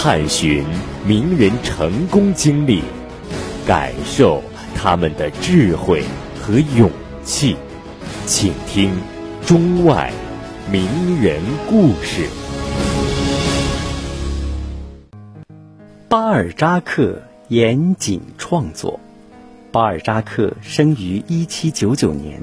[0.00, 0.64] 探寻
[1.04, 2.84] 名人成功经历，
[3.66, 4.40] 感受
[4.72, 6.04] 他们的智慧
[6.40, 6.88] 和勇
[7.24, 7.56] 气，
[8.24, 8.92] 请听
[9.44, 10.12] 中外
[10.70, 10.86] 名
[11.20, 12.28] 人故事。
[16.08, 19.00] 巴尔扎克严谨创作。
[19.72, 22.40] 巴尔扎克生于1799年，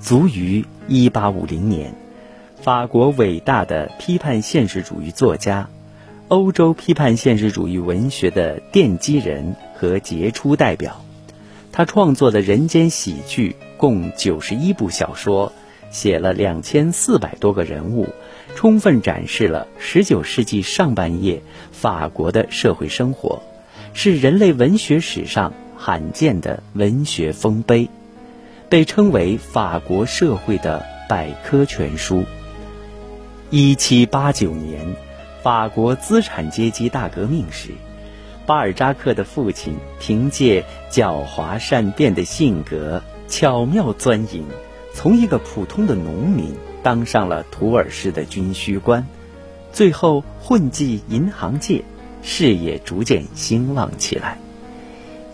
[0.00, 1.94] 卒于1850年，
[2.60, 5.68] 法国伟大的批判现实主义作家。
[6.28, 11.04] 欧洲批判现实主义文学的奠基人和杰出代表，
[11.70, 15.52] 他创作的人间喜剧共九十一部小说，
[15.92, 18.08] 写了两千四百多个人物，
[18.56, 23.40] 充分展示了十九世纪上半叶法国的社会生活，
[23.94, 27.88] 是人类文学史上罕见的文学丰碑，
[28.68, 32.24] 被称为法国社会的百科全书。
[33.50, 35.05] 一七八九年。
[35.46, 37.70] 法国资产阶级大革命时，
[38.46, 44.44] 巴尔扎克的父亲凭借狡猾善变的性格，巧妙钻营，
[44.92, 49.06] 从一个普通的农民当上了图尔氏的军需官，
[49.70, 51.84] 最后混迹银行界，
[52.22, 54.38] 事业逐渐兴旺起来。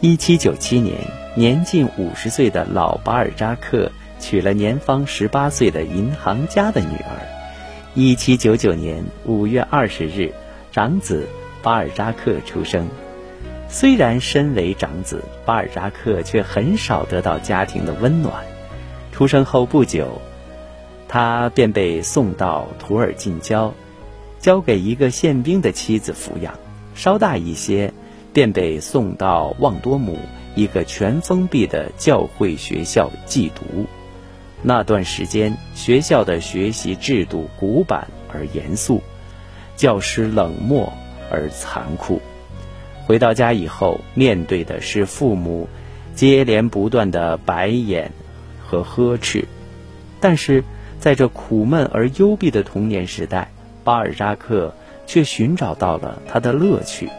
[0.03, 0.95] 一七九七年，
[1.35, 7.32] 年近五十岁的老巴尔扎克娶了年方十八岁的银行家的女儿。
[7.95, 10.33] 一七九九年五月二十日，
[10.73, 11.29] 长子
[11.63, 12.89] 巴尔扎克出生。
[13.69, 18.45] 虽然身为长子，巴尔扎克却很少得到家庭的温暖。
[19.13, 20.23] 出生后不久，
[21.07, 23.75] 他便被送到图尔近郊，
[24.39, 26.55] 交给一个宪兵的妻子抚养。
[26.95, 27.93] 稍大一些，
[28.33, 30.19] 便被送到旺多姆
[30.55, 33.85] 一个全封闭的教会学校寄读。
[34.65, 39.03] 那段时间，学校的学习制度古板而严肃，
[39.77, 40.93] 教师冷漠
[41.33, 42.21] 而残酷。
[43.05, 45.69] 回到家以后，面对的是父母
[46.15, 48.13] 接连不断的白眼
[48.65, 49.45] 和呵斥。
[50.21, 50.63] 但是，
[51.01, 53.51] 在这苦闷而幽闭的童年时代，
[53.83, 54.73] 巴尔扎克
[55.05, 57.11] 却寻找到了他的乐趣。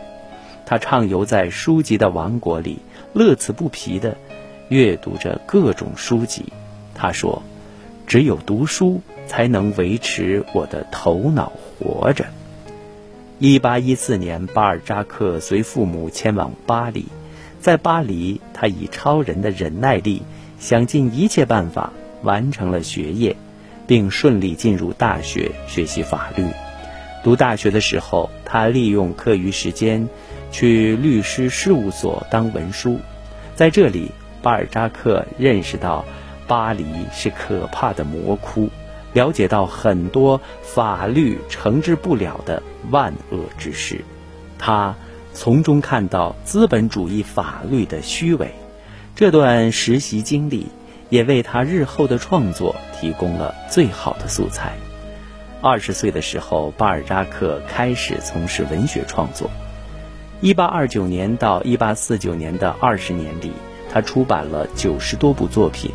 [0.65, 2.79] 他畅游在书籍的王国里，
[3.11, 4.15] 乐此不疲地
[4.69, 6.45] 阅读着各种书籍。
[6.95, 7.43] 他说
[8.07, 12.25] ：“只有读书才能维持我的头脑活着。”
[13.39, 17.05] 一八一四年，巴尔扎克随父母前往巴黎，
[17.59, 20.21] 在巴黎，他以超人的忍耐力，
[20.59, 23.35] 想尽一切办法完成了学业，
[23.85, 26.45] 并顺利进入大学学习法律。
[27.23, 30.07] 读大学的时候，他利用课余时间
[30.51, 32.99] 去律师事务所当文书，
[33.55, 34.11] 在这里，
[34.41, 36.05] 巴尔扎克认识到。
[36.47, 38.69] 巴黎是可怕的魔窟，
[39.13, 42.61] 了解到很多法律惩治不了的
[42.91, 44.03] 万恶之事，
[44.57, 44.95] 他
[45.33, 48.53] 从中看到资本主义法律的虚伪。
[49.15, 50.67] 这段实习经历
[51.09, 54.73] 也为他日后的创作提供了最好的素材。
[55.61, 59.49] 二十岁的时候，巴尔扎克开始从事文学创作。
[60.41, 63.53] 一八二九年到一八四九年的二十年里，
[63.89, 65.91] 他出版了九十多部作品。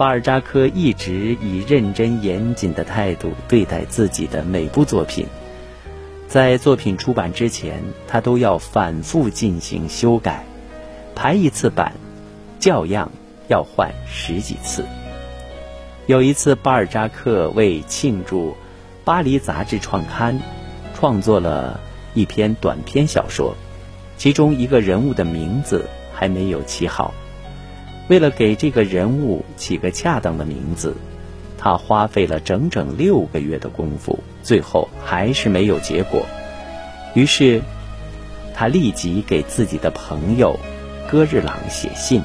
[0.00, 5.26] 巴尔扎克一直以认真严谨的态度对待自己的每部作品，
[6.26, 10.42] 在作品出版之前，他都要反复进行修改，
[11.14, 11.92] 排一次版，
[12.58, 13.12] 校样
[13.48, 14.86] 要换十几次。
[16.06, 18.52] 有一次，巴尔扎克为庆祝
[19.04, 20.40] 《巴黎杂志》创刊，
[20.94, 21.78] 创作了
[22.14, 23.54] 一篇短篇小说，
[24.16, 27.12] 其中一个人物的名字还没有起好。
[28.10, 30.96] 为了给这个人物起个恰当的名字，
[31.56, 36.26] 他花费了整整六个月的功夫，最后还是没有结果。
[37.14, 37.62] 于是，
[38.52, 40.58] 他立即给自己的朋友
[41.08, 42.20] 戈日朗写信，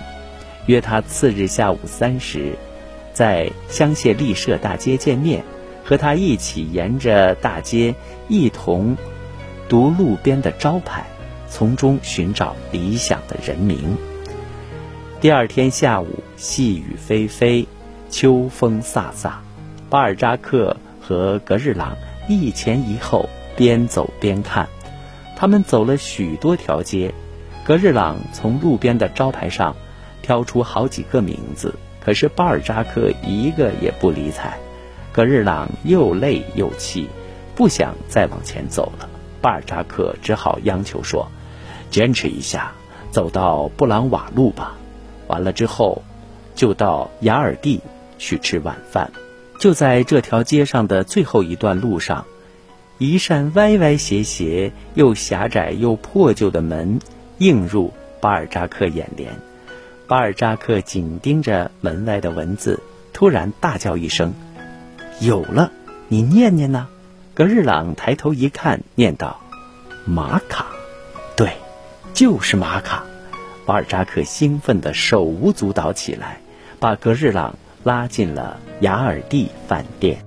[0.66, 2.56] 约他次日下午三时，
[3.14, 5.44] 在香榭丽舍大街见面，
[5.84, 7.94] 和他一起沿着大街
[8.28, 8.98] 一同
[9.70, 11.06] 读路边的招牌，
[11.48, 13.96] 从中寻找理想的人名。
[15.22, 17.66] 第二天下午，细雨霏霏，
[18.10, 19.32] 秋风飒飒。
[19.90, 21.96] 巴尔扎克和格日朗
[22.28, 24.68] 一前一后，边走边看。
[25.38, 27.14] 他们走了许多条街。
[27.64, 29.76] 格日朗从路边的招牌上
[30.22, 34.58] 挑出好几个名字，可是巴尔扎克一个也不理睬。
[35.14, 37.08] 格日朗又累又气，
[37.56, 39.10] 不想再往前走了。
[39.42, 41.28] 巴尔扎克只好央求说
[41.90, 42.74] ：“坚持一下，
[43.12, 44.76] 走到布朗瓦路吧。”
[45.28, 46.04] 完了之后，
[46.56, 47.82] 就到雅尔蒂
[48.18, 49.12] 去吃晚饭。
[49.60, 52.26] 就在这条街上的最后一段路上，
[52.98, 57.00] 一扇歪歪斜斜、又狭窄又破旧的门
[57.38, 59.34] 映入巴尔扎克眼帘。
[60.08, 62.80] 巴尔扎克紧盯着门外的文字，
[63.14, 64.34] 突然大叫一声
[65.20, 65.72] ：“有了！
[66.10, 66.88] 你念念呢？”
[67.34, 69.40] 格日朗抬头一看，念道
[70.06, 70.68] ：“玛卡，
[71.36, 71.50] 对，
[72.14, 73.04] 就是玛卡。”
[73.66, 76.38] 巴尔扎克兴奋的手舞足蹈起来，
[76.80, 80.24] 把格日朗拉进了雅尔蒂饭店。